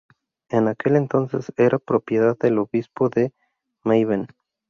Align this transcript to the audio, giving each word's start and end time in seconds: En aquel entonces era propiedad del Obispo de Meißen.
En 0.49 0.67
aquel 0.67 0.95
entonces 0.95 1.53
era 1.57 1.77
propiedad 1.77 2.35
del 2.39 2.57
Obispo 2.57 3.09
de 3.09 3.35
Meißen. 3.83 4.29